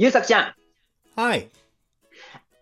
[0.00, 0.54] ゆうさくちゃん、
[1.14, 1.50] はい。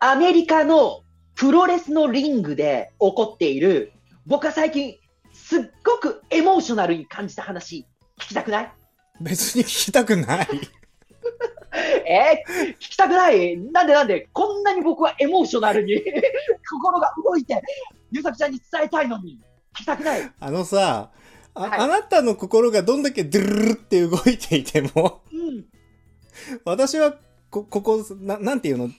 [0.01, 1.04] アメリカの
[1.37, 3.92] プロレスのリングで起こっている、
[4.26, 4.96] 僕は最近、
[5.33, 7.87] すっごくエモーショナルに感じた話、
[8.21, 8.72] 聞きたくない？
[9.21, 10.49] 別に聞きたくない。
[12.10, 12.42] え？
[12.45, 13.56] ー、聞きたくない？
[13.56, 14.28] なんでなんで？
[14.32, 15.95] こんなに僕はエモーショナルに
[16.68, 17.62] 心が動いて、
[18.10, 19.38] ゆうさくちゃんに伝えたいのに、
[19.77, 20.28] 聞きたくない？
[20.41, 21.12] あのさ、
[21.55, 21.78] あ,、はい。
[21.78, 25.66] あなたの心がどんだけドゥルルルって動いていても、うん。
[26.64, 27.14] 私は
[27.51, 28.91] こ、ここ、ななんていうの？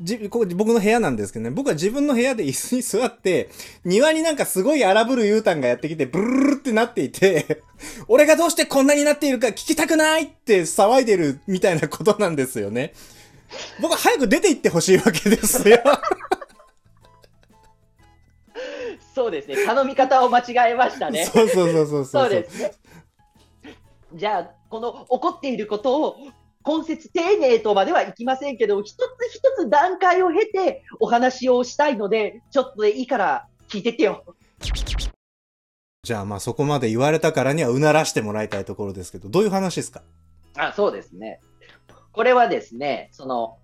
[0.00, 3.50] じここ僕の部屋なんですけどね、僕は自分の部屋で 椅子に座って、
[3.84, 7.62] 庭になんかすごい荒ぶるユータンがやってきて、ブルルルルってなっていて、
[8.08, 12.94] 俺がどうしてこんなになっているか聞きたくないって騒いでるみたいなことなんですよね。
[13.80, 15.78] 僕は早く出て行ってほしいわけですよ。
[19.14, 19.64] そうですね。
[19.66, 21.24] 頼み方を間違えましたね。
[21.26, 22.72] そうそうそうそうそうですね。
[24.14, 26.16] じゃあ、この起こっていることを、
[26.68, 29.00] 根節丁寧とまではいきませんけど、一つ
[29.32, 34.22] 一つ段階を経てお話をしたいので、ちょっとでいいから聞いてってよ。
[36.02, 40.02] じゃあまあそこまで言われたからにはうならしてもらいたいところですけど、どういう話ですか？
[40.56, 41.40] あ、そうですね。
[42.12, 43.58] これはですね、その、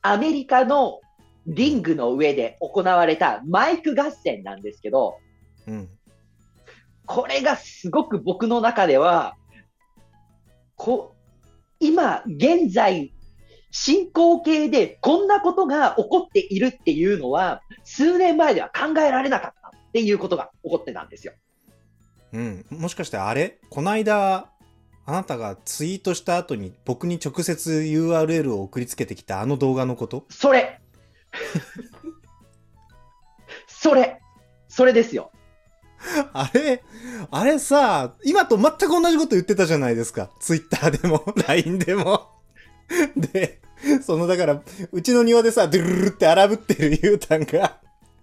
[0.00, 1.00] アメリカの
[1.46, 5.18] リングの上で行われたマイク合戦なんですけど、
[5.66, 5.88] うん。
[7.04, 9.34] これがすごく僕の中では、
[10.76, 11.15] こ
[11.80, 13.12] 今、現在、
[13.70, 21.34] 進行形でこんなことが起こっているっていうのは、数年前では考えられなかったっていうことが起こってたんですよ。
[22.32, 22.64] うん。
[22.70, 23.58] もしかしてあれ？
[23.68, 24.50] こないだ、
[25.04, 30.24] あなたがツイートした後に僕に直接 URL を送りつけてきたあの動画のこと？
[30.30, 30.80] それ
[33.68, 34.20] それ
[34.68, 35.30] それですよ。
[36.32, 36.82] あれ？
[37.30, 40.30] あれさ、今と全く同じこと言ってたじゃないですか。
[40.40, 42.28] ツイッターでも、 LINE でも。
[43.16, 43.60] で、
[44.02, 44.62] そのだから、
[44.92, 47.80] うちの庭でさ、ドゥルルルって荒ぶってるユータンが、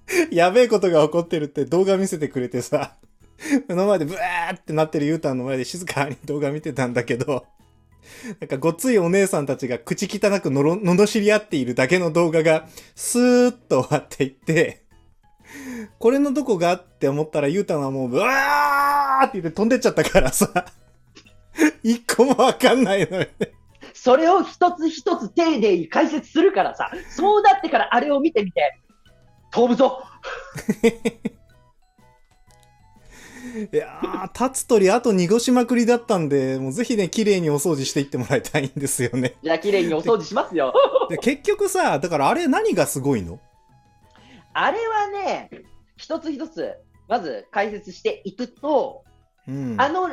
[0.31, 2.95] やべえことが起こってるって動画見せてくれてさ、
[3.67, 7.45] 目の前でブワーってなってるユータンの前で静かに 動画見てたんだけど、
[8.39, 14.82] なんかごっついお姉さんたちが口汚くのろ、罵り合っているだけの動画が、スーッと終わっていって、
[15.99, 20.65] これのどこがって思ったら、ゆうたんはもう、ブワーって言って飛んでっちゃったからさ、
[21.83, 23.53] 一個もわかんないのよね。
[23.93, 28.77] それを一つ一つ丁寧に解説するからさ、そうなってからあれを見てみて、
[29.51, 30.03] 飛ぶぞ
[33.71, 39.35] いやー、立つ鳥あと濁しまくりだったんで、もうぜひね、綺麗にお掃除していってもらいたいんですよね。
[39.43, 40.73] じゃあ綺麗にお掃除しますよ。
[41.09, 43.39] で結局さ、だからあれ何がすごいの？
[44.53, 45.49] あれはね、
[45.97, 46.75] 一つ一つ、
[47.07, 49.03] まず解説していくと、
[49.47, 49.75] うん。
[49.79, 50.09] あの、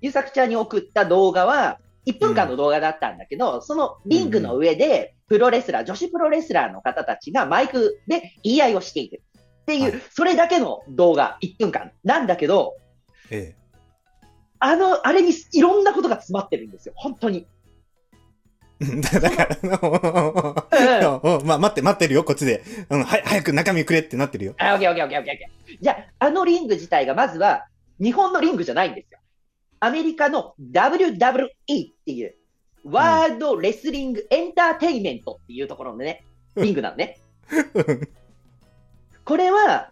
[0.00, 9.22] ゆさくちゃんに送った動画は、1分間の動画だったんだけど、そのリングの上で、プロレスラー、女子プロレスラーの方たちがマイクで言い合いをしている
[9.62, 10.02] っていう、はい。
[10.10, 12.76] それだけの動画、1分間なんだけど、
[13.30, 13.54] え。
[14.58, 17.46] あの、あれにいろんなことが詰まってるんですよ、本当に。
[18.80, 19.00] え。
[19.00, 22.62] だだから、まあ、待って、待ってるよ、こっちで。
[22.88, 24.54] うん、はい、早く中身くれってなってるよ。
[24.58, 25.78] あ、オッケーオッケーオッケーオッケーオッケー。
[25.80, 27.66] じゃあ、あのリング自体がまずは、
[28.00, 29.20] 日本のリングじゃないんですよ。
[29.80, 31.58] アメリカの WWE っ
[32.04, 32.34] ていう、
[32.84, 36.24] ワールドレスリングエンターテイメントっていうところのね、
[36.56, 37.18] リングなのね。
[39.24, 39.90] これは、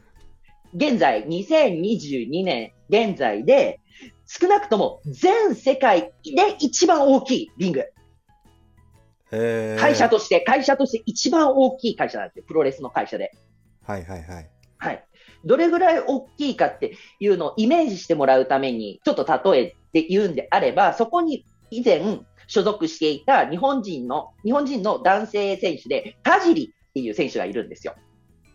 [0.75, 3.81] 現在、2022年現在で、
[4.27, 7.85] 少なくとも全世界で一番大きいリング。
[9.31, 12.45] えー会社として、会社として一番大きい会社なんですよ。
[12.47, 13.33] プロレスの会社で。
[13.85, 14.51] はいはいはい。
[14.79, 15.05] はい。
[15.45, 22.03] どれぐらい大きいかっていうのをイメージしてもらうために、ちょっと例えて言うんであれば、そこに以前
[22.47, 27.95] 所属していた日本人の、日本人の男性選手で、田尻っていう選手がいるんですよ。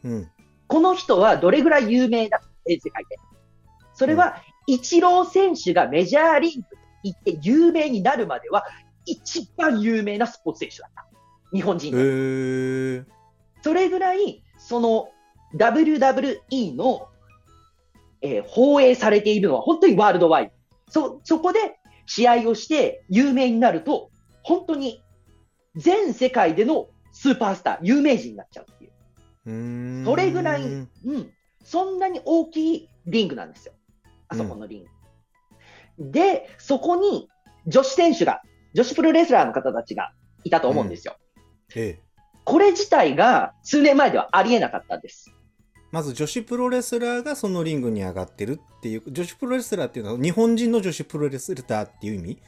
[0.03, 0.31] うん。
[0.67, 3.17] この人はどれぐらい有名だ全世界で。
[3.93, 6.61] それは、イチロー選手がメジャーリーグ
[7.03, 8.65] に行って有名になるまでは、
[9.05, 11.07] 一番有名なスポーツ選手だった。
[11.53, 12.03] 日本人えで。
[12.03, 13.05] ー。
[13.61, 15.09] それぐらい、その
[15.55, 17.07] WWE の、
[18.21, 20.51] えー放映されているのは本当にワールドワイド。
[20.89, 24.11] そ、そこで試合をして有名になると、
[24.43, 25.03] 本当に
[25.75, 28.91] 全世界でのスーパースター、有名人になっちゃうっていう。
[30.01, 30.89] うそれぐらい、うん、
[31.63, 33.73] そんなに大きいリングなんですよ。
[34.27, 36.11] あそこのリング。
[36.11, 37.29] で、そこに
[37.67, 38.41] 女子選手が、
[38.73, 40.11] 女子プロレスラーの方たちが
[40.43, 41.15] いたと思うんですよ。
[41.75, 42.03] ええ。
[42.43, 45.31] これ自体が数年前ではありえなかったんです。
[45.91, 52.41] まず女子プロレスラーがそのリングに上がってるっていう、女子プロレスラーっていうのは日本人の女子プロレスラーっていう意味？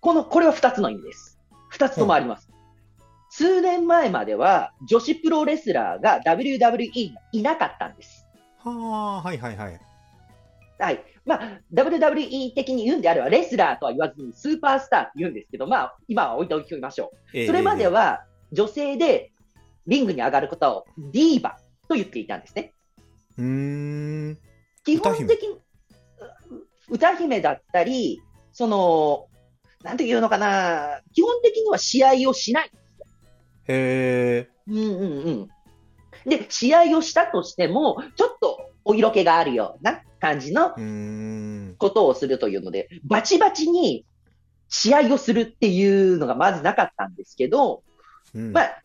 [0.00, 1.38] この、これは二つの意味です。
[1.68, 2.50] 二つともあります。
[3.30, 8.26] 数年前までは女子プロレスラーが WWE にいなかったんです。
[8.58, 9.80] はあ、はいはいはい。
[10.78, 11.04] はい。
[11.24, 17.16] まあ、WWE 的に言うんであれば、レスラーとは言わずにスーパースターって言うんですけど、まあ、今は置いておきましょう。
[17.34, 19.32] ええそれまで、は、女性で
[19.86, 21.58] リングに上がることをディーバ
[21.88, 22.72] と言っていたんですね。
[23.38, 24.38] うーん。
[24.84, 25.60] 基本的に、う
[26.90, 28.20] 歌姫だったり、
[28.52, 29.28] その、
[29.82, 32.70] なんていうのかな、基本的には試合をしない。
[33.68, 34.50] へえ。
[34.68, 34.88] うんうん
[35.22, 35.48] うん。
[36.28, 40.74] で、試合をしたとしても、ちょっとお色気があるような感じの。
[41.78, 44.04] ことをするというので、バチバチに
[44.68, 47.82] 試合をするっていうのがまずなかったんですけど、
[48.34, 48.82] うんまあ、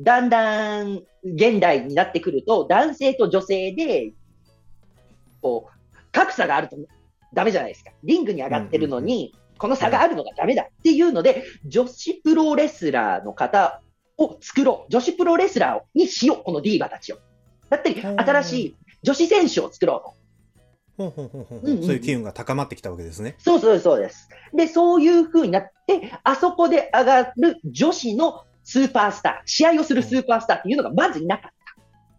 [0.00, 4.12] だんだん現代になってくると、男性と女性で、
[5.42, 6.76] こう、格差があると
[7.34, 7.90] ダメじゃないですか。
[8.02, 13.82] リングに上がってるのに、この差があるのがダメだっていうので、女子プロレスラーの方
[14.16, 14.90] を作ろう。
[14.90, 16.42] 女子プロレスラーにしよう。
[16.42, 17.18] このディーバたちを。
[17.68, 20.18] だったり、うん新しい女子選手を作ろうと。
[20.98, 23.36] そういう機運が高まってきたわけですね。
[23.38, 24.28] そうそうそうです。
[24.52, 31.50] で、そういう風になって、あそこで上がる女子のスーパースター、試合をするスーパースターっていうのがまずいなかっ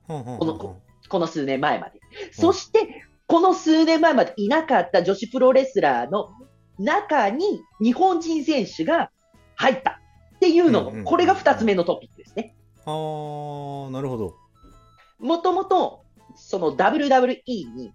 [0.08, 0.14] た。
[0.14, 0.78] この
[1.10, 2.00] この数年前まで。
[2.32, 6.30] そして、この数年前までいなかった女子プロレスラーの
[6.80, 9.12] 中に日本人選手が
[9.56, 10.00] 入った
[10.38, 12.56] っていうのうんうんうんも、これが二つ目のトピックですね。
[12.86, 14.36] あー、なるほど。
[15.20, 16.06] もともと、
[16.40, 17.94] その WWE に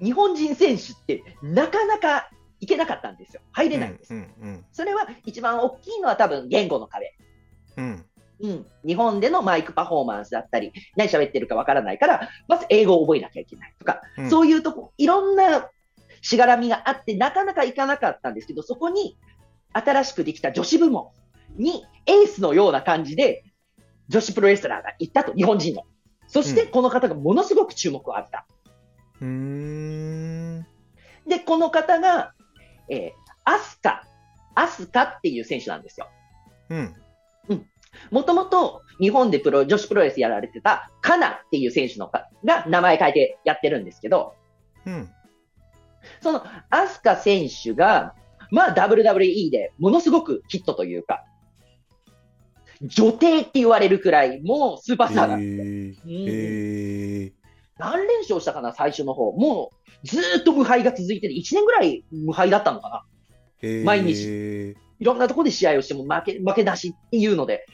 [0.00, 2.30] 日本人選手ってなかなか
[2.60, 3.42] 行けなかったんですよ。
[3.52, 4.14] 入れないんです。
[4.14, 7.14] うんうんそれは一番大きいのは多分言語の壁。
[7.76, 7.84] うん。
[8.40, 8.50] うん。
[8.50, 8.66] うん。
[8.86, 15.70] 日本でのマイクパフォーマンスだったり、何喋ってるかわからないから、まず英語を覚えなきゃいけないとか、うんそういうとこ、いろんな
[16.22, 19.18] しがらみがあって、なかなかいかなかったんですけど、そこに
[19.72, 21.10] 新しくできた女子部門
[21.56, 23.44] にエースのような感じで、
[24.08, 25.82] 女子プロレスラーが行ったと、日本人の。
[26.28, 28.46] そして、うんこの方がものすごく注目を浴びた。
[29.20, 30.66] うーん。
[31.26, 32.32] で、この方が、
[32.88, 34.02] えーアスカ、
[34.56, 36.08] アスカっていう選手なんですよ。
[36.68, 36.94] うん。
[38.10, 44.34] もともと日本でプロ女子プロレスやられてたカナっていう選手のかが名前変えてやってるんですけど、
[44.84, 45.08] うん。
[46.20, 48.14] そのアスカ選手が、
[48.50, 51.24] まあ WWE でものすごくヒットというか、
[52.82, 55.64] 女帝って言われるくらいもうスーパーえスターなんですよ。
[55.64, 57.32] ー、うんえー、
[57.78, 59.32] 何連勝したかな、最初の方。
[59.32, 59.70] も
[60.04, 63.04] うずーっと無敗が続いてて、1年ぐらい無敗だったのかな。
[63.62, 67.66] えー、毎日いろんなところで試合をしても負け、負けなしっていうので。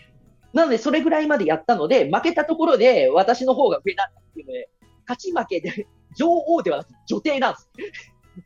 [0.52, 4.68] なので、それぐらいまでやったので、負けたところで私の方が上だったっていうので、
[5.08, 7.70] 勝ち負けで女王ではなく女帝なんです。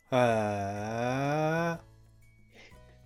[0.09, 1.79] は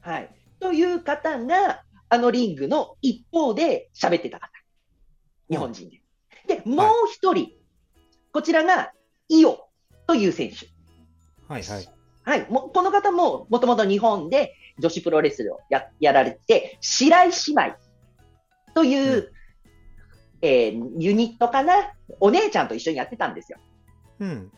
[0.02, 0.30] はい。
[0.60, 4.52] という方が、あのリングの一方で喋ってた方。
[5.50, 6.02] 日本人で。
[6.46, 7.54] で、もう一人、
[8.34, 8.92] こちらが、
[9.30, 9.70] イオ
[10.08, 10.56] という選手。
[10.56, 10.70] ー。
[11.48, 11.88] はいはい。
[12.24, 12.52] はい。
[12.52, 17.76] もこの方も、もともと日本で女子プロレスをややられてて、白石姉妹
[18.76, 19.32] という、うん
[20.42, 21.94] えーユニットかな？
[22.20, 23.60] お姉ちゃんと一緒にやってたんですよ。
[24.20, 24.52] うん。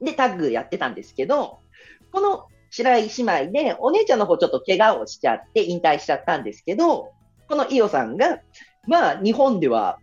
[0.00, 1.60] で、タッグやってたんですけど、
[2.10, 7.12] この白石姉妹で、お姉ちゃんの方ちょっと怪我をしちゃって引退しちゃったんですけど、
[7.48, 8.40] このイオさんが、
[8.86, 9.98] まあ、日本では、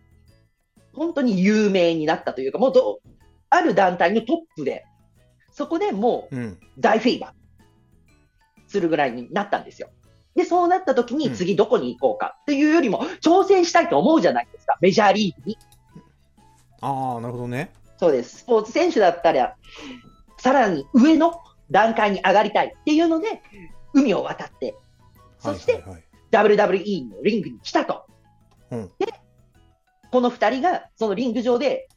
[0.92, 3.00] 本当に有名になったというか、もうど、
[3.50, 4.84] ある団体のトップで、
[5.52, 6.58] そこでもううん。
[6.78, 7.32] 大フェイバー
[8.66, 9.88] するぐらいになったんですよ。
[10.34, 15.58] で、そうなった時にうん次どこに行こうかっていうよりも、挑戦したいと思うじゃないですか、メジャーリーグに。
[16.80, 17.70] ああ、なるほどね。
[17.98, 18.38] そうです。
[18.38, 19.54] スポーツ選手だったら、
[20.38, 21.40] さらに上の
[21.70, 23.42] 段階に上がりたいっていうので、
[23.92, 24.76] 海を渡って、
[25.38, 25.84] そして
[26.32, 28.04] WWE のリングに来たと。
[28.70, 29.06] うんで、
[30.10, 31.88] この二人がそのリング上で、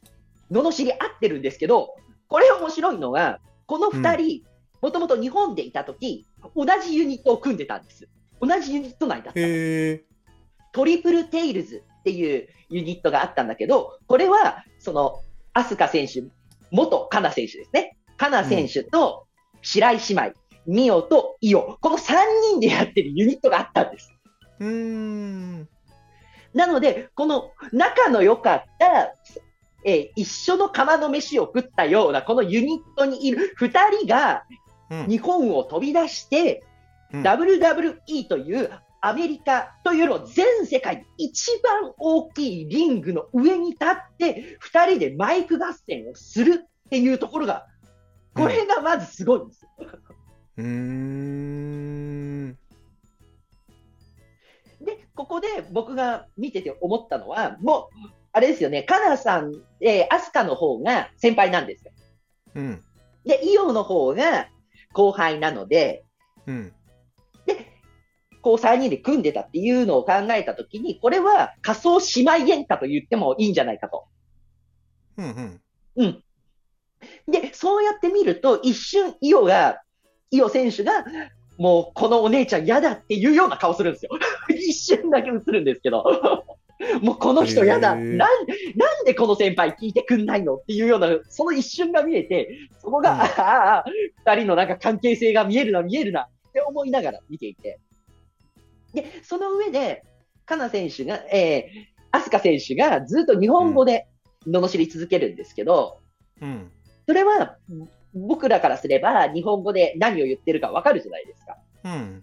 [0.50, 1.94] 罵り合ってるんですけど、
[2.28, 4.42] これ面白いのが、この二人、
[4.80, 8.08] もともと日本でいたとき、同じユニットを組んでたんです。
[8.40, 9.40] 同じユニット内だった。
[10.72, 15.20] トリプルテイルズっていうユニットがあったんだけど、これは、その、
[15.52, 16.24] アスカ選手、
[16.70, 17.96] 元カナ選手ですね。
[18.16, 19.27] カナ選手と
[19.62, 20.32] 白井姉妹、
[20.66, 22.14] ミオとイオ、この3
[22.50, 24.12] 人でやってるユニットがあったんです。
[24.60, 25.68] うーん。
[26.54, 29.14] なので、この仲の良かった、
[29.84, 34.44] えー一緒の釜の飯を食ったような、このユニットにいる2人が
[34.90, 35.06] うん。
[35.08, 36.62] 日本を飛び出して、
[37.12, 47.66] うん WWE というアメリカというのを全世界一番大きいリングの上に立って、2人でマイク合戦をするっていうところが、
[48.34, 49.70] これがまずすごいんですよ。
[50.58, 52.58] うーん。
[55.18, 61.92] ここで僕が見てて思ったのは、もう、あれですよね、カナさん、えー、アスカの方が先輩なんですよ。
[62.54, 62.82] うん。
[63.24, 64.48] で、イオの方が
[64.92, 66.04] 後輩なので、
[66.46, 66.72] うん。
[68.40, 74.06] こう3人で組んでたっていうのを考えたときに、これは仮想姉妹喧嘩と言ってもいいんじゃないかと。
[75.16, 75.24] うん。
[75.26, 75.60] うん。
[75.96, 76.24] うん。
[77.26, 79.82] で、そうやって見ると、一瞬、イオが、
[80.30, 81.04] イオ選手が、
[81.58, 84.10] もう、このお姉ちゃん嫌だっていうような顔するんですよ。
[84.48, 86.04] 一瞬だけ映るんですけど。
[87.02, 87.96] もうこの人嫌だ。
[87.96, 93.84] なんなんでこの先輩聞いてくんないのっていうような、その一瞬が見えて、そこが、うんああ
[94.24, 97.80] 二人のなんか関係性が見えるな、見えるなって思いながら見ていて。
[98.94, 100.04] で、その上で、
[100.46, 104.06] カナ選手が、えー、アスカ選手がずっと日本語で
[104.46, 106.00] 罵り続けるんですけど、
[106.40, 106.70] うん。
[107.08, 107.56] それは
[108.12, 111.56] 僕らからすれば日本語で何を言ってるかわかるじゃないですか。
[111.84, 112.20] うん。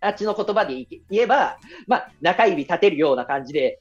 [0.00, 3.78] あっちの言葉で言えば、まあ、中指立てるような感じで、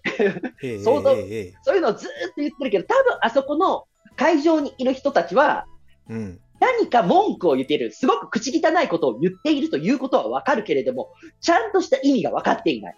[0.62, 3.86] ええ相当そういうのをずーっと言ってるけど、多分あそこの
[4.18, 5.66] 会場にいる人たちは、
[6.10, 6.40] うん。
[6.60, 12.98] 何か文句を言っている、すごく口汚いことを言っているということはわかるけれども、ちゃんとした意味が分かっていない。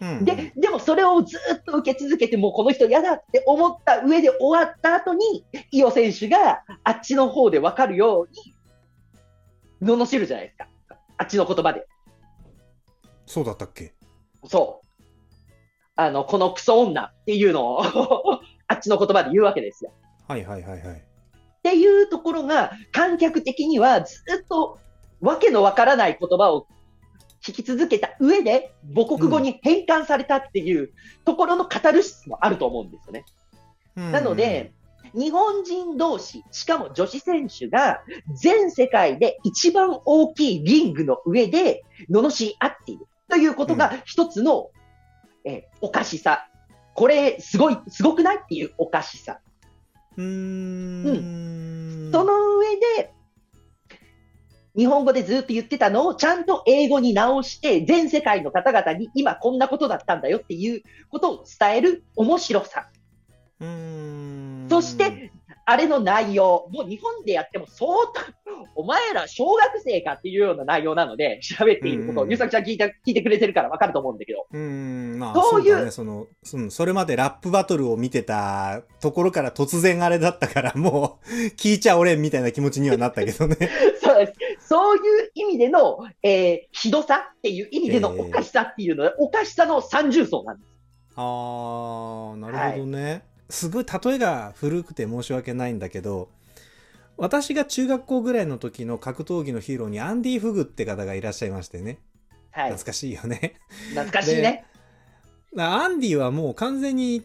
[0.00, 0.24] うん。
[0.24, 8.28] で、でもそれをずっと受け続けて、もうこの人嫌だって思った上で終わった後に、伊代選手があっちの方で分かるよう
[9.82, 10.68] に、罵るじゃないですか。
[11.16, 11.86] あっちの言葉で。
[13.26, 13.92] そうだったっけ？
[14.46, 14.88] そう。
[15.96, 17.82] あの、このクソ女っていうのを
[18.68, 19.92] あっちの言葉で言うわけですよ。
[20.28, 20.96] はいはいはいはい。
[20.96, 24.78] っていうところが、観客的にはずっと
[25.20, 26.66] わけのわからない言葉を
[27.48, 30.92] 聞き続けた上で、母国語に変換されたっていう
[31.24, 33.24] ところのカタルシスもあると思うんですよね。
[33.96, 34.72] うんなので、、
[35.14, 38.00] 日本人同士、しかも女子選手が
[38.40, 44.70] 全世界で一番大きいリングの上で罵り合っているということが一つの、
[45.44, 46.48] えーおかしさ。
[46.94, 48.36] これ、すごい、すごくない？
[48.36, 49.40] っていうおかしさ。
[50.16, 52.12] うーん。
[52.12, 53.12] その上で、
[54.78, 62.88] 日本語でずっと言ってたのをちゃんと英語に直して、全世界の方々に今こんなことだったんだよっていうことを伝える面白さ。
[63.58, 64.66] うーん。
[64.70, 65.32] そして、
[65.70, 68.22] あれの内容、もう日本でやっても相当、
[68.74, 81.26] お前ら小学生かっていうような内容なので、 喋っていることを、うんうんゆうさきちゃん聞いて聞いてくれてるからわかると思うんだけど、うーん、まあ、そういうだね、その、うんそれまでラップバトルを見てたところから突然あれだったから、もう、
[81.58, 83.56] 聞いちゃおれんみたいな気持ちにはなったけどね。
[84.02, 84.68] そうです。
[84.68, 90.68] そういう意味での、えー、ひどさっていう意味でのええおかしさっていうのは、おかしさの三重奏なんです。
[91.14, 93.22] あー、なるほどね。
[93.48, 96.28] すごい例えが古くて申し訳ないんだけど、
[97.16, 101.98] 私が中学校ぐらいの時の格闘技のヒーローにアンディ・フグって方がいらっしゃいましてね。
[102.50, 102.70] はい。
[102.70, 103.54] 懐かしいよね。
[103.90, 104.64] 懐かしいね。
[105.56, 107.24] アンディはもう完全に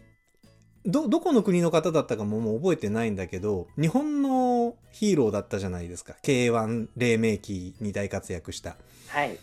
[0.86, 8.76] どどこの国の方だったかももう覚えてないんだけど日本のヒーローだったじゃないですか K1 黎明期に大活躍した
[9.08, 9.38] はい。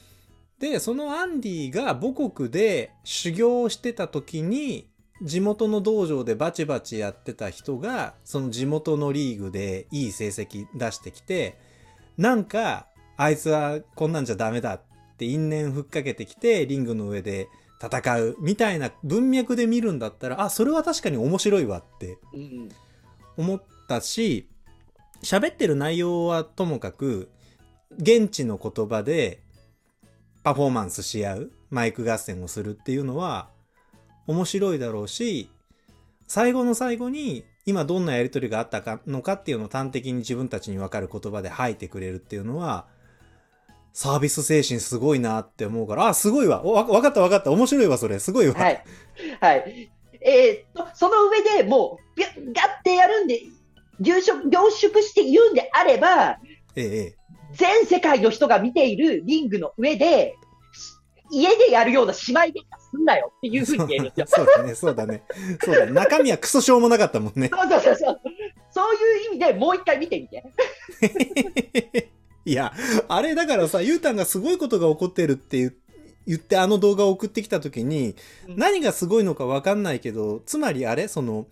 [0.59, 4.90] でそのアンディが母国で修行をしてた時に
[5.21, 11.57] 地元の道場でバチバチやってた人がその地元のリーグでいい成績出してきて
[12.17, 12.87] なんか
[13.17, 14.81] あいつはこんなんじゃダメだっ
[15.17, 17.47] て因縁ふっかけてきてリングの上で
[17.81, 22.69] 戦うみたいな文脈で見るんだったらあそれは確かに面白いわってうん。
[23.37, 24.47] 思ったし
[25.23, 27.29] 喋ってる内容はともかく
[27.97, 29.41] 現地の言葉で
[30.43, 33.49] パフォーマンスし合うマイク合戦をするっていうのは
[34.27, 35.49] 面白いだろうし
[36.27, 42.85] 最後の最後に今どんなやり取りがあったかのかっていうのを端的に自分たちに分かる言葉で吐いてくれるっていうのは
[43.93, 46.63] サービス精神すごいなって思うからあすごいわ。
[46.63, 47.51] おわ分かった分かった。
[47.51, 48.19] 面白いわそれ。
[48.19, 48.83] すごいわ、はい。
[49.41, 49.91] はい。
[50.21, 53.41] えーっと、その上でもう、ガッガッてやるんで、
[53.99, 56.37] 凝縮凝縮して言うんであれば、
[56.75, 57.15] ええええ。
[57.53, 60.35] 全世界の人が見ているリングの上で、
[61.31, 64.25] 家でやるような姉妹喧嘩すんなよっていうふうに言えるんですよ。
[64.35, 65.23] そうだね、そうだね。
[65.63, 65.91] そうだね。
[65.93, 67.49] 中身はクソしょうもなかったもんね。
[67.55, 68.21] そうそうそうそう。
[68.71, 70.43] そういう意味でもう一回見てみて。
[72.43, 72.73] いや、
[73.07, 75.73] あれだからさ、ゆうたんがすごいことが起こってるって言
[76.27, 78.15] 言ってあの動画を送ってきた時に、
[78.47, 81.47] うん何がすごいのかわかんないけど、つまりあれその、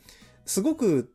[0.45, 1.12] すごく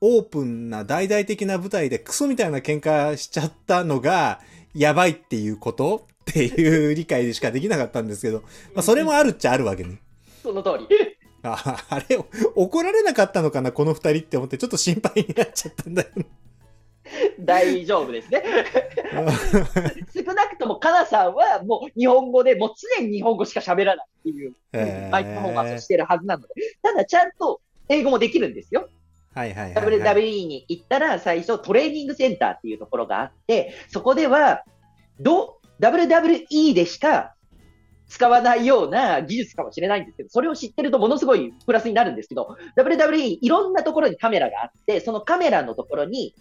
[0.00, 4.40] オープンな大々的な舞台でクソみたいな喧嘩しちゃったのが、
[4.74, 6.06] やばいっていうこと？
[6.22, 8.40] っていう理解でしかできなかったんですけど、
[8.74, 10.00] まあそれもあるっちゃあるわけね。
[10.42, 10.86] その通り。
[11.42, 12.18] ああれ、
[12.54, 16.26] 怒られなかったのかな、この二人って思って、ちょっと心配になっちゃったんだよね。
[17.38, 18.42] 大丈夫ですね。
[20.14, 24.54] 少なくとも、かなさんはもう日本語で、もう常に日本語しか喋らないっていう、
[25.10, 26.48] マイクパフォーマンスをしてるはずなので、
[26.82, 28.88] ただちゃんと英語もできるんですよ。
[29.34, 30.00] はいはいはい、はい。
[30.00, 34.64] WWE に行ったら、最初トレーニングセンターっていうところがあって、そこでは、
[35.20, 37.34] ど WWE でしか
[38.08, 46.34] 使わないような技術かもしれないんですけど、それを知ってるとものすごいプラスになるんですけど、WWE いろんなところにカメラがあって、そのカメラのところに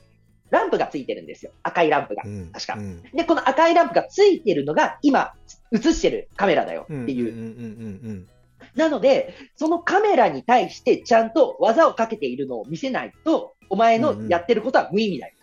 [0.52, 1.52] ランプがついてるんですよ。
[1.64, 2.28] 赤いランプがう。
[2.30, 5.34] ん、確かうんで、この赤いランプがついてるのが今
[5.72, 8.28] 映してるカメラだよっていう。
[8.75, 15.34] なので、そのカメラに対してちゃんと技をかけているのを見せないと、お前のやってることは無意味だよ。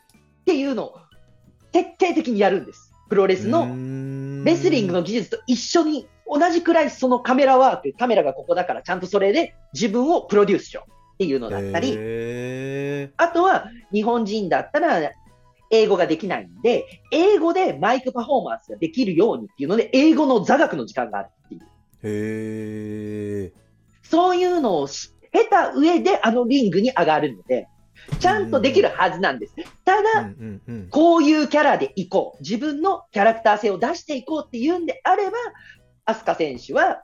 [0.40, 0.98] っていうのを
[1.72, 2.92] 徹底的にやるんです。
[3.08, 15.10] プロレスののレスリングの技術と一緒に同じくらいそのカメラワーク、カメラがここだからちゃんとそれで自分をプロデュースしようっていうのだったり、へあとは日本人だったら
[15.70, 21.60] 英語ができないんで、英語でマイクパフォーマンスができるようにっていうので、英語の座学の時間があるっていう。
[22.02, 23.52] ーへー
[24.02, 27.68] そういうのを知経た上であのリングに上がるので、
[28.18, 29.54] ちゃんとできるはずなんです。
[29.84, 32.42] たうんだ、うんうんこういうキャラでいこう。
[32.42, 35.36] 自分のキャラクター性を出していこうっていうんであれば、
[36.04, 37.02] アスカ選手は、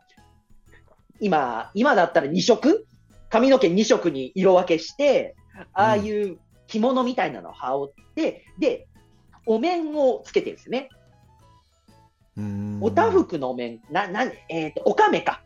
[1.21, 2.87] 今、今だったら2色？
[3.31, 5.37] 髪の毛2色に色分けして、
[5.73, 8.89] ああいう着物みたいなのを羽織って、で、
[9.47, 10.89] お面をつけてるんですね。
[12.81, 15.43] おたふくのお面、な、な、えっ、と、おかめか。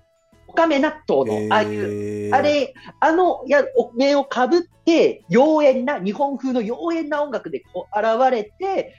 [0.48, 8.96] おかめ納豆の、ああいう、あれ、あのやお面をかぶって、妖艶な、日本風の妖艶な音楽でこう現れて、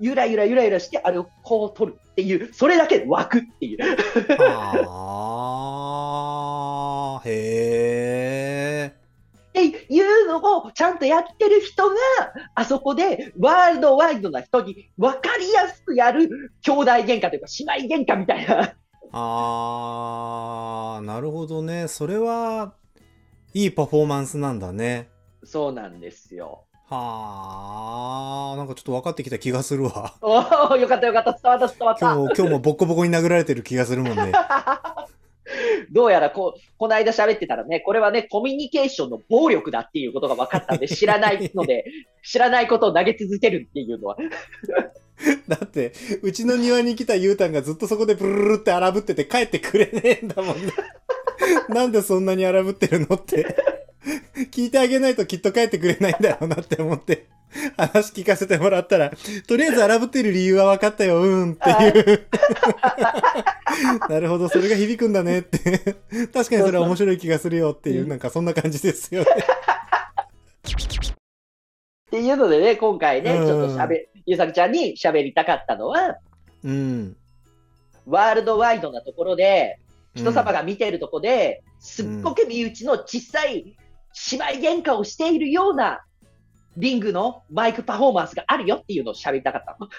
[0.00, 3.78] ゆらゆらゆらゆらして、あれをこう取るっていう、それだけで湧くっていう。
[4.88, 5.60] あ。
[7.24, 7.97] ーへって
[9.88, 11.94] いうのをちゃんとやってる人が、
[12.54, 18.64] あそこでワールドワイドな人に分かりやすくやる兄弟喧嘩というか姉妹喧嘩みたいな。
[18.64, 18.72] ー
[19.10, 22.74] あーなるほどねそれは
[23.54, 25.08] いいパフォーマンスなんだね
[25.44, 26.64] そうなんですよ。
[26.90, 32.06] はあなんかちょっと分かってきた気がするわおーよかったよかった、伝わった伝わった。
[32.06, 34.32] 今日も今日もボッコボコに殴られてる気がするもんね
[35.90, 41.84] どうやらこう、この間喋ってたらね、これはね、コミュニケーションの暴力だっていうことが分かったんで、 知らないので、
[42.22, 44.16] 知らないことを投げ続けるっていうのは。
[45.48, 50.72] だってうちの庭に来たゆうたんがずっとそこでブルルルって荒ぶってて帰ってくれねえんだもんね
[51.68, 53.56] なんでそんなに荒ぶってるのって
[54.50, 57.26] 聞いてあげないときっと帰ってくれないんだろうなって思って
[57.76, 59.12] 話聞かせてもらったら
[59.46, 62.26] とりあえず荒ぶってる理由は分かったようんっていう。
[64.08, 65.58] なるほどそれが響くんだねって。
[66.32, 69.28] 確かにそれは面白い気がするよっていうなんかそんな感じですよね。
[72.08, 73.46] っていうのでね、今回ね、うん。
[73.46, 76.16] ちょっと喋、ゆうさくちゃんに喋りたかったのは、
[76.64, 77.16] うん。
[78.06, 79.78] ワールドワイドなところで、
[80.14, 83.76] 人様がが見てるとこで、すっごく身内の小さい
[84.32, 86.04] 姉妹喧嘩をしているような
[86.76, 89.88] リングのマイクパフォーマンスがあるよっていうのを喋りたかったの。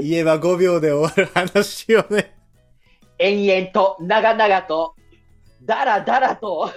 [0.00, 2.34] 言えば5秒で終わる話をね
[3.20, 4.96] 延々と長々と、
[5.62, 6.70] だらだらと、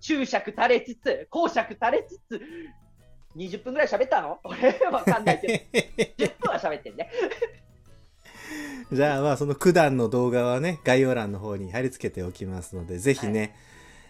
[0.00, 2.40] 注釈垂れつつ、講釈垂れつつ、
[3.36, 4.38] 20分ぐらい喋ったの？
[4.44, 7.10] 俺わかんないけど、 10分は喋ってんね。
[8.92, 13.56] じゃあまあその九段の動画はね概要欄の方に貼り付けておきますのでぜひね、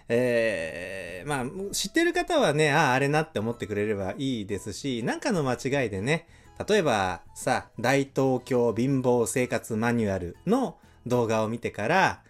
[0.09, 6.27] えーまあ知ってる方はねあああれなって思ってくれればいいですしなんかの間違いでね
[6.69, 12.23] 例えばさ大東京貧乏生活マニュアルの動画を見てから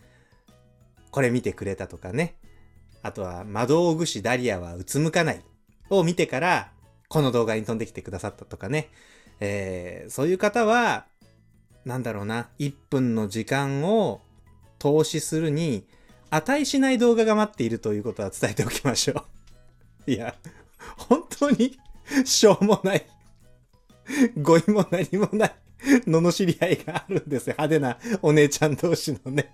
[1.10, 2.36] これ見てくれたとかね。
[3.04, 5.44] あとは魔道具師ダリアはうつむかない
[5.90, 6.72] を見てから
[7.08, 8.88] この動画に飛んできてくださったとかね、
[9.40, 11.04] えーそういう方は
[11.84, 14.22] なんだろうな、1分の時間を
[14.78, 15.86] 投資するに
[16.30, 19.24] 値しない動画が待っているということは伝えておきましょ
[20.06, 20.10] う。
[20.10, 20.34] いや、
[20.96, 21.78] 本当に
[22.24, 23.06] しょうもない、
[24.40, 25.54] 語彙も何もない、
[26.06, 27.54] 罵り合いがあるんですよ。
[27.58, 29.52] 派手なお姉ちゃん同士のね。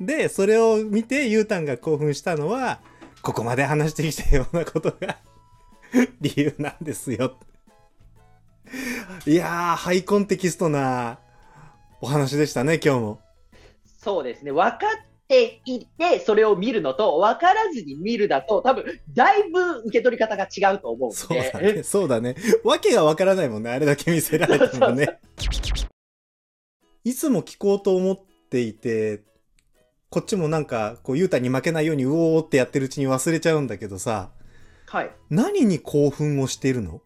[0.00, 2.80] で、それを見てゆうたんが興奮したのは、
[3.22, 5.18] ここまで話してきたようなことが
[6.20, 7.38] 理由なんですよ。
[9.26, 11.18] いやー、ハイコンテキストな
[12.00, 13.20] お話でしたね、今日も。
[13.84, 14.52] そうですね。
[14.52, 21.48] 分かっていて、それを見るのと、分からずに見るだと、多分、だいぶ受け取り方が違うと思うそので。
[21.48, 22.36] うだね、そうだね。
[22.64, 25.18] わけがわからないもんね、あれだけ見せられてもね。
[27.04, 29.22] いつも聞こうと思っていて、
[30.10, 34.30] こっちもなんか、こう、ゆうたに負けないようにうおーってやってるうちに忘れちゃうんだけどさ、
[34.86, 35.10] はい。
[35.28, 37.02] 何に興奮をしてるの？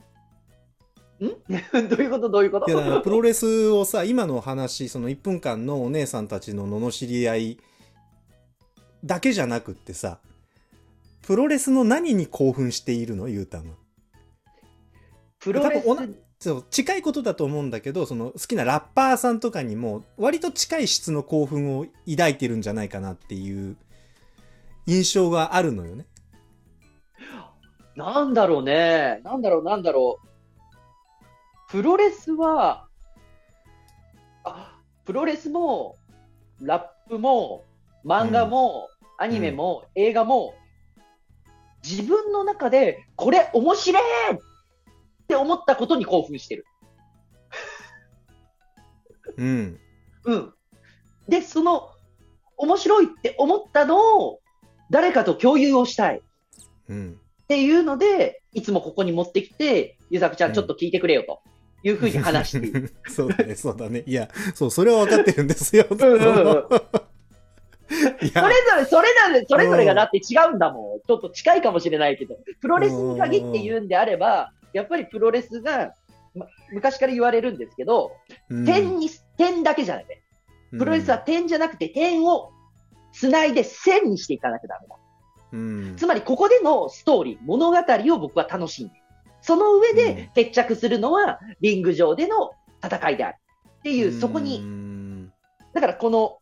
[1.26, 1.88] ん？
[1.88, 2.28] どういうこと？
[2.28, 2.70] どういうこと？
[2.70, 7.58] いやだからプロレスをさ今の話その1分間のお姉さんたちの罵り合い
[9.04, 10.18] だけじゃなくってさ
[11.22, 13.28] プロレスの何に興奮しているの？
[13.28, 13.74] ゆうたんは
[15.38, 23.76] プロレス多分そう近いことだと思うんだけどその好きなラッパーさんとかにも割と近い質の興奮を抱いてるんじゃないかなっていう
[24.86, 26.06] 印象があるのよね。
[27.94, 29.20] なんだろうね。
[29.22, 30.28] なんだろう、なんだろう。
[31.72, 32.86] プロレスは、
[34.44, 35.96] あ、プロレスも、
[36.60, 37.64] ラップも、
[38.04, 40.54] 漫画も、アニメも、映画も、
[41.82, 44.02] 自分の中で、これ面白い
[44.34, 44.38] っ
[45.28, 46.66] て思ったことに興奮してる。
[49.38, 49.80] うん。
[50.24, 50.54] うん。
[51.26, 51.88] で、その、
[52.58, 54.40] 面白いって思ったのを、
[54.90, 56.20] 誰かと共有をしたい。
[56.90, 57.18] うん。
[57.44, 61.40] っていうので、いつもここに持ってきて、ゆさくちゃんちょっと聞いてくれよと
[61.82, 62.92] いうふうに話している。
[63.08, 64.02] そうだね、そうだね。
[64.06, 65.86] いや、そう、それは分かってるんですよ。
[65.90, 66.64] うんうんうん
[68.22, 71.00] いやそれぞれ、それぞれ、それぞれがだって違うんだもん。
[71.06, 75.92] ちょっと近いかもしれないけど、プロレスに限って言うんであれば、やっぱりプロレスが、
[76.34, 78.12] ま昔から言われるんですけど、
[78.48, 80.22] うん点に、点だけじゃなくて、
[80.78, 82.50] プロレスは点じゃなくて点を
[83.12, 84.80] 繋いで線にしていかなきゃだ。
[85.52, 88.94] うんつまりここでのストーリー、物語を僕は楽しんで。
[89.42, 92.52] その上うんで決着するのはリング上での
[92.82, 93.36] 戦いである。
[93.80, 95.32] っていう、そこうに、ん
[95.74, 96.38] だからこの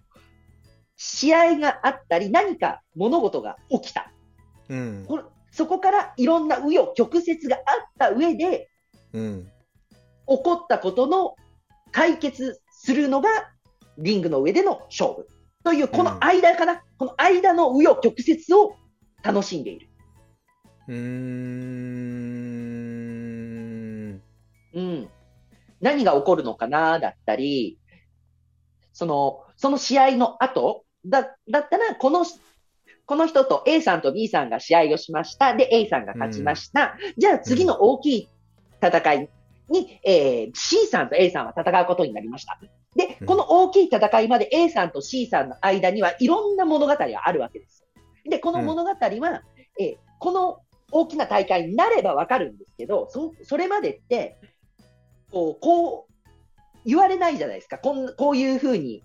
[0.97, 4.13] 試合があったり、何か物事が起きた。
[4.69, 5.07] うん
[5.51, 7.63] そこからいろんな紆余曲折があっ
[7.99, 8.71] た上で、
[9.13, 9.51] うん
[10.29, 11.35] 起こったことの
[11.91, 13.29] 解決するのが
[13.99, 15.27] リングの上での勝負。
[15.65, 18.77] という、この間かな、この間の紆余曲折を
[19.23, 19.89] 楽しんでいる。
[20.89, 22.90] うーん
[24.75, 25.09] うん。
[25.81, 27.79] 何が起こるのかなだったり、
[28.93, 32.25] その、その試合の後だ、だったら、この、
[33.07, 35.55] この人と A さんと B さんが試合をしました。
[35.55, 36.97] で、A さんが勝ちました。
[37.17, 38.29] じゃあ次の大きい
[38.81, 39.29] 戦い
[39.69, 42.59] に、えー C さんと A さんは戦うことになりました。
[42.95, 47.85] でう、んこの大きい戦いまで A さんと C さんの間にはいろんな物語があるわけです。
[48.29, 49.43] で、この物語は、
[49.79, 50.61] えーこの
[50.93, 54.37] 大きな大会になればわかるんですけど、そそれまでって、
[55.31, 56.13] こう、こう、
[56.85, 57.79] 言われないじゃないですか。
[57.79, 59.03] こんこういうふうに、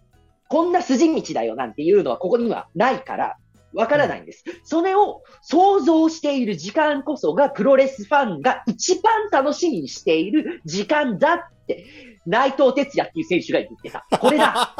[0.47, 3.37] こんな筋道だよなんていうのはここにはないから、
[3.73, 4.43] わからないんです。
[4.63, 11.85] それを想像している時間こそがプロレスファンが一番楽しみにしている時間だって、
[12.25, 14.05] 内藤哲也っていう選手が言ってた。
[14.17, 14.73] これだ。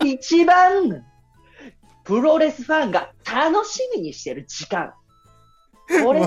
[0.04, 1.04] 一番、
[2.04, 4.92] プロレスファンが楽しみにしてる時間。
[6.04, 6.26] これ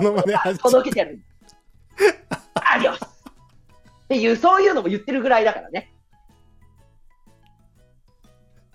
[0.58, 1.20] 届けてやる。
[2.56, 3.13] アディオス
[4.06, 5.94] っていう、そういうのも言ってるぐらいだからね。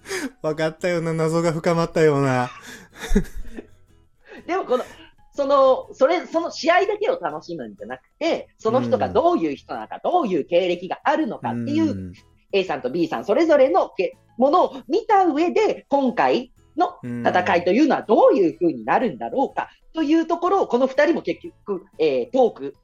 [0.42, 2.50] 分かったような謎が深まったような。
[4.46, 4.84] でもこの、
[5.32, 12.12] その、それ、その試合だけを楽しむんじゃなくて、その人がどういう人なのか、どういう経歴があるのかっていう、ん。
[12.52, 22.74] A さんと B さんそれぞれのけものを見た上で、今回の戦いというのはどういう風になるんだろうかというところを、この二人も結局、えートーク、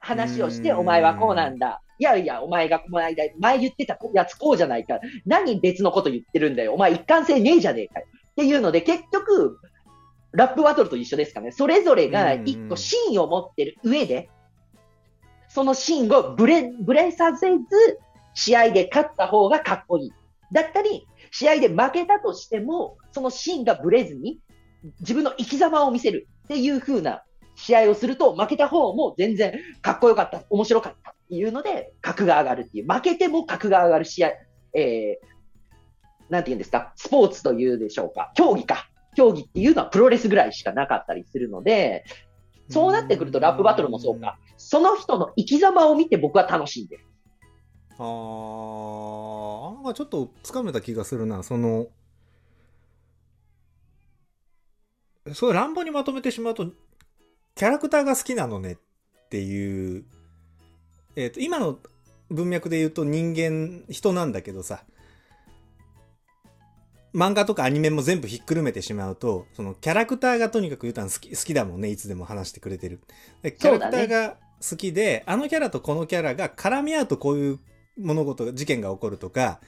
[0.00, 1.82] 話をして、うんお前はこうなんだ。
[1.98, 4.98] いやいや、お前がこの間、前言ってたやつこうじゃないか。
[5.26, 6.72] 何別のこと言ってるんだよ。
[6.72, 8.06] お前一貫性ねえじゃねえかよ。
[8.30, 9.58] っていうので、結局、
[10.32, 11.52] ラップバトルと一緒ですかね。
[11.52, 14.30] それぞれが一個芯を持ってる上で、
[15.48, 17.64] その芯をブレ、ブレさせず、
[18.32, 20.12] 試合で勝った方がかっこいい。
[20.52, 24.38] だったり、試合で負けたとしても、その芯がブレずに、
[25.00, 27.24] 自分の生き様を見せるっていう風な
[27.60, 31.10] 試合をすると、負けた方も全然かっこよかった、面白かった。
[31.10, 34.32] っていうので、格が上がるっていう、負けても格が上がる試合、
[34.74, 38.88] えー、なんて言うんですか、スポーツというでしょうか、競技か。
[39.16, 42.04] 競技っていうのはプロレスぐらいしかなかったりするので、
[42.68, 44.38] そうなってくるとラップバトルもそうか。
[44.56, 47.04] その人の生き様を見て僕は楽しんでる。
[47.98, 51.42] あーなんかちょっとつかめた気がするな。
[51.42, 51.88] その
[55.34, 56.72] そう乱暴にまとめてしまうと
[57.60, 60.04] キャラクターが好きなのねっていう、
[61.14, 61.76] えー、と今の
[62.30, 64.82] 文脈で言うと人間人なんだけどさ。
[67.14, 72.98] 漫画とかアニメも全部ひっくるめてしまうとそのキャラクターがとにかく言うたん好き好きだもんねいつでも話してくれてる。
[73.42, 77.58] でキャラクターが好きで、あのキャラとこのキャラが絡み合うとこういう
[77.98, 79.60] 物事事件が起こるとか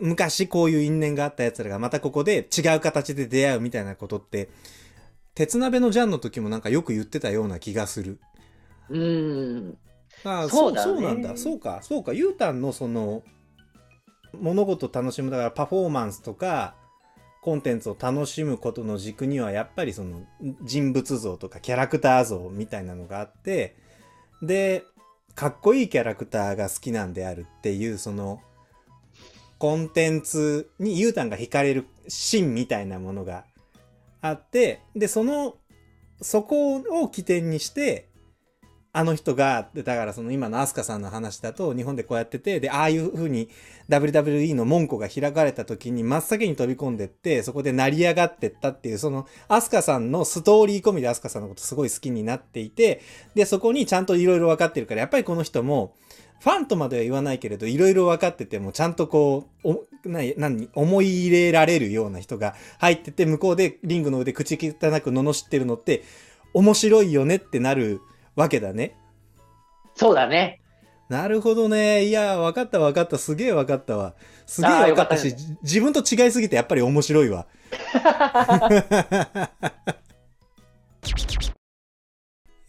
[0.00, 4.48] 昔こういう因縁があった奴らがまたここで違う形で出会うみたいなことって、
[5.40, 8.20] 鉄鍋のジャンの時もなんかよく言ってたような気がする。
[8.90, 9.78] うーん。
[10.22, 11.34] ああそうだねそうなんだ。
[11.34, 12.12] そうか、そうか。
[12.12, 13.22] ゆうたんのその、
[14.38, 16.74] 物事を楽しむ、だからパフォーマンスとか、
[17.40, 20.26] コンテンツを楽しむことの軸にはやっぱりその
[20.62, 23.76] 人物像とかキャラクター像みたいなのがあって、
[24.42, 24.84] で、
[25.34, 28.42] かっこいいキャラクターが好きなんであるっていうその、
[29.58, 33.46] コンテンツにゆうたんが惹かれる芯みたいなものが
[34.20, 35.56] あって、で、その、
[36.20, 38.10] そこを起点にして、
[38.92, 43.48] あの人が、でだからその今のアスカさんの話だと、日本でこうやってて、で、ああいう風に
[43.88, 53.00] WWE の門戸が開かれた時に真っ先に飛び込んでって、そこで成り上がってったっていう、そのアスカさんのストーリー込みでアスカさんのことすごい好きになっていて、
[53.36, 55.94] で、そこにちゃんといろいろ分かってるから、やっぱりこの人も、
[56.40, 66.02] ファンとまでは言わないけれど、いろいろ分かってても、ちゃんとこう、お、なに、何、思い入れられるような人が入ってて、向こうでリングの上で口汚く罵ってるのって、
[66.54, 68.00] 面白いよねってなる
[68.36, 68.96] わけだね。
[69.94, 70.60] そうだね。
[71.10, 72.04] なるほどね。
[72.04, 73.18] いや、分かった分かった。
[73.18, 74.14] すげえ分かいったわ。
[74.46, 77.46] すげえ分かったし、よかじ自分と違いすぎてやっぱり面白いわ。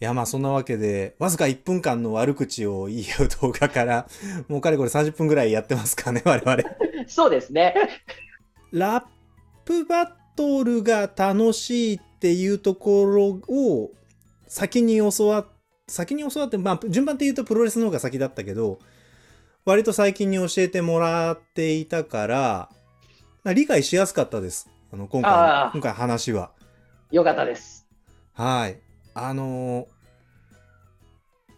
[0.02, 4.08] いや、まあそんなわけで、わずか1分間の悪口を言い合う動画から、
[4.48, 6.60] もうかれこれ30分ぐらいやってますかね、 我々。
[7.06, 7.72] そうですね。
[8.72, 9.04] ラッ
[9.64, 13.92] プバトルが楽しいっていうところを
[14.48, 15.46] 先に教わっ、
[15.86, 18.80] 先に教わって、まあ順番って言うとプロレスの方が先だったけど、
[19.64, 22.68] 割と最近に教えてもらっていたから、
[23.44, 24.68] まあ理解しやすかったです。
[24.92, 26.50] あの、今回今回話は。
[27.12, 27.86] よかったです。
[28.32, 28.80] はい。
[29.14, 29.91] あのー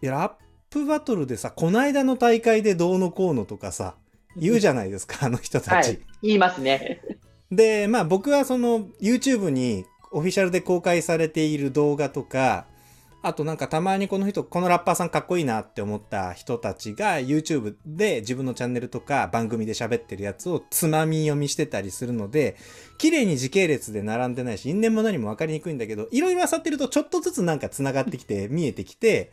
[0.04, 0.32] いや、ラッ
[0.68, 3.94] プバトルでさ、こないだの大会でどうのこうのとかさ、
[4.36, 5.88] 言うじゃないですか、 あの人たち。
[5.88, 6.00] はい。
[6.20, 7.00] 言いますね。
[7.50, 12.66] で、まあ僕はその YouTube にオフィシャルで公開されている動画とか、
[13.22, 22.56] あとなんかたまにこの人、このラッパーさんかっこいいなって思った人たちが YouTube で自分のチャンネルとか番組で喋ってるやつをつまみ読みしてたりするので、
[22.98, 29.32] 綺麗に時系列で並んでないし、因縁も何も分かりにくいんだけど、いろいろ漁ってるとちょっとずつなんか繋がってきて、見えてきて、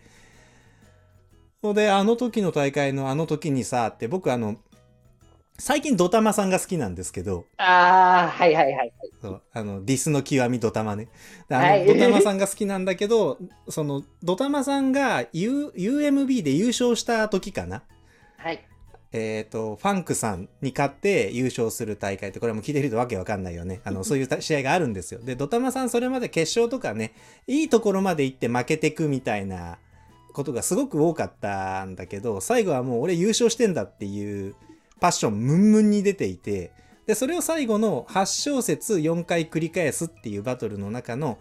[1.64, 4.58] ので、あの時の大会のあの時にさ、って僕あの、
[5.60, 8.92] 最近ドタマさんが好きなんですけど、ああ、はいはいはい。
[9.22, 11.08] そうあの、ディスの極みドタマね。
[11.50, 13.38] であの、はいドタマさんが好きなんだけど、
[13.70, 17.84] その、ドタマさんが、U、UMB で優勝した時かな。
[18.38, 18.66] はい。
[19.14, 23.82] えっ、と、ファンクさんに勝って優勝する大会って、これも聞いてるとわけわかんないよね。
[23.84, 25.20] あの、 そういうた試合があるんですよ。
[25.22, 27.14] で、ドタマさんそれまで決勝とかね、
[27.46, 29.78] いいところまで行って負けてくみたいな
[30.34, 34.56] ことがすごく多かったんだけど、最後はもう俺優勝してんだっていう
[35.00, 36.72] パッションムンムンに出ていて、
[37.08, 41.40] で、それを最後の8小節4回繰り返すっていうバトルの中の、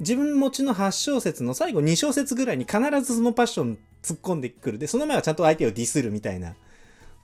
[0.00, 4.78] 自分持ちの8小節の最後2小節ぐらいに必ずそのパッション突っ込んでくる。
[4.78, 6.54] で、その前はちゃんと相手をディスるみたいな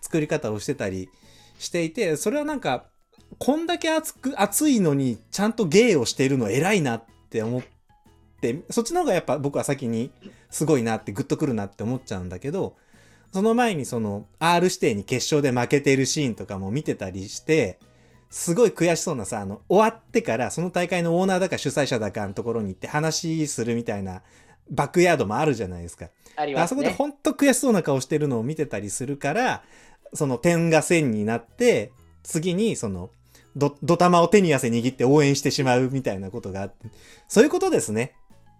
[0.00, 1.08] 作り方をしてたり
[1.58, 2.86] していて、それはなんか、
[3.38, 7.75] こんだけ熱く、熱いのにちゃんと芸をしているの偉いなって思って、
[8.70, 10.10] そっちの方がやっぱ僕は先に
[10.50, 12.76] すごいなってグッとくるなって思っちゃうんだけど、
[13.32, 17.78] その前にその R 指定に決勝で負けてるシーンとかも見てたりして、
[18.30, 24.22] すごい悔しそうなさ、あの、終わってからその大会のオーナーだか主催者だかのところに行って話するみたいな
[24.70, 26.06] バックヤードもあるじゃないですか。
[26.06, 26.90] あそこでありますね。
[26.90, 29.62] ほんと悔しそうな顔してるのを見てたりするから、
[30.12, 33.10] その点が線になって、次にその、
[33.54, 36.88] ど、ドタマを手に汗握って応援してしまうみたいなことがあって、
[37.28, 38.14] そういうことですね。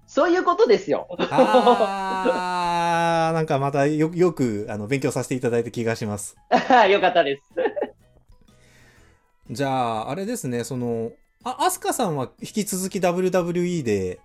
[0.07, 1.09] そういうことですよ。
[1.19, 6.37] あー、なんかまたよよくあの勉強させていただいた気がします。
[6.91, 7.43] よかったです。
[9.51, 11.13] じゃあ、あれですね、その、
[11.45, 14.19] あ、アスカさんは引き続き WWE で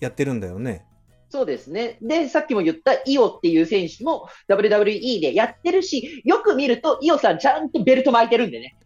[0.00, 0.84] やってるんだよね？
[1.30, 1.98] そうですね。
[2.00, 8.76] で、さっきも言ったイオっていう選手も WWE でやってるし、よく見るとイオさんちゃんとベルト巻いてるんでね。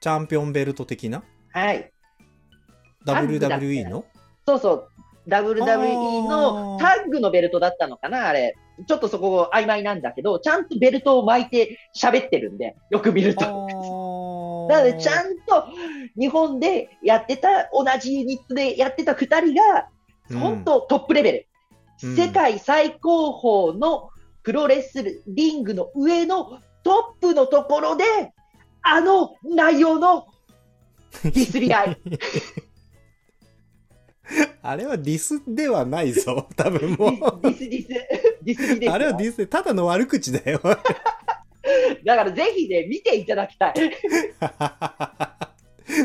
[0.00, 1.22] チャンピオンベルト的な？
[1.50, 1.90] はい。
[3.06, 4.04] ?WWE の？
[4.46, 4.88] そうそう。
[5.28, 8.56] WWE のタッグのベルトだったのかなあれ。
[8.86, 14.68] ちょっとそこ曖昧なんだけど、ちゃんとベルトを巻いて喋ってるんで、よく見ると。
[14.68, 15.66] なので、ちゃんと
[16.18, 19.88] 日本でやってた、同じユニットでやってた二人が、
[20.30, 21.46] うん本当トップレベル、
[22.02, 23.30] うん世界最高
[23.72, 24.10] 峰の
[24.42, 28.04] プロレスリングの上のトップのところで、
[28.82, 30.26] あの内容の
[31.22, 31.96] ディスり合い。
[34.62, 37.09] あれはディスではないぞ、 多分もう。
[37.09, 37.88] ディスディス
[38.42, 40.60] ディスディスあれはディスで、ただの悪口だよ。
[42.04, 43.74] だからぜひね、見ていただきたい。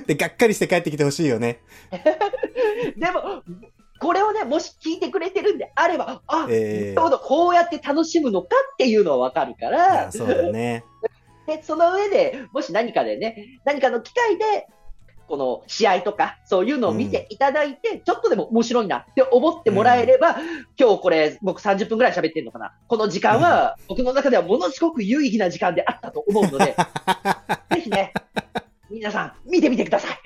[0.06, 1.60] で、がっかりして帰ってきてほしいよね。
[2.98, 3.44] でも、
[4.00, 10.84] これをね、もし聞いてくれてるんであれば、あ、えちょうどこうやって楽しむのかっていうのはわかるかー、らあ、そうだね。
[11.48, 14.68] で、その上で、もし何かでね、何かの機会で、
[15.30, 20.38] この試合とか、そういうのを見ていただいて、ちょっとでも面白いなって思ってもらえれば、
[20.78, 22.74] 今日これ、僕30分ぐらい喋ってるのかな。
[22.88, 26.76] この時間は、僕の中ではものすごく有意義な時間であったと思うので、
[27.76, 28.12] ぜひね、
[28.90, 30.20] 皆さん、見てみてください。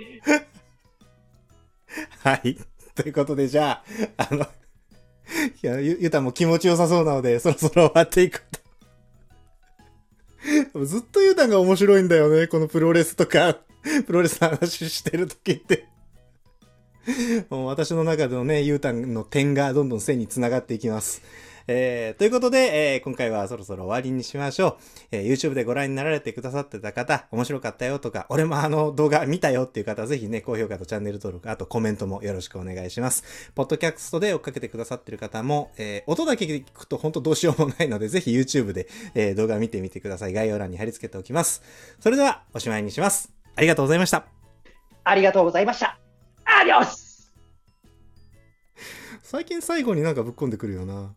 [2.23, 2.57] はい。
[2.95, 3.83] ということで、じゃ
[4.17, 4.45] あ、あの、い
[5.61, 8.63] や、ゆ、ゆたも気持ちよさそうなので、そろそろ終わっていくと。
[10.85, 13.57] ずっとゆたが面白いんだよね、このプロレスとか、
[14.05, 15.87] プロレスの話してる時って。
[17.49, 21.21] もう私の中でのね、ゆうたんの点がどんどん線に繋がっていきます。
[21.65, 24.75] えー、ということで、えー今回はそろそろ終わりにしましょう。
[25.11, 33.23] えー YouTube でご覧になられてくださってた方、面白かったよとか、俺もあの動画見たよっていう方、ぜひね、高評価とチャンネル登録、あとコメントもよろしくお願いします。
[33.55, 40.33] ポッドキャストで追っかけてくださってる方も、えー音だけ聞くと本当どうしようもないので、ぜひ YouTube で、え動画見てみてください。
[40.33, 41.61] 概要欄に貼り付けておきます。
[41.99, 43.42] それでは、おしまいにします。
[43.55, 44.25] ありがとうございました。
[45.03, 45.99] ありがとうございました。
[46.45, 47.33] アディオス
[49.21, 51.13] 最近最後になんかぶっ込んでくるよな。